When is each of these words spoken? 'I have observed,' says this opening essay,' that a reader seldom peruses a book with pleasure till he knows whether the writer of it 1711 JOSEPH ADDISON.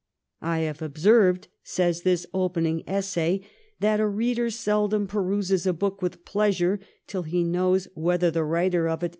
'I 0.41 0.61
have 0.61 0.81
observed,' 0.81 1.47
says 1.61 2.01
this 2.01 2.25
opening 2.33 2.81
essay,' 2.87 3.45
that 3.81 3.99
a 3.99 4.07
reader 4.07 4.49
seldom 4.49 5.05
peruses 5.05 5.67
a 5.67 5.73
book 5.73 6.01
with 6.01 6.25
pleasure 6.25 6.79
till 7.05 7.21
he 7.21 7.43
knows 7.43 7.87
whether 7.93 8.31
the 8.31 8.43
writer 8.43 8.49
of 8.49 8.51
it 8.51 8.73
1711 8.73 8.89
JOSEPH 8.89 9.03
ADDISON. 9.05 9.09